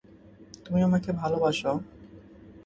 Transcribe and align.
তুমি 0.65 0.79
আমাকে 0.83 1.09
ভালবাসো। 1.11 1.71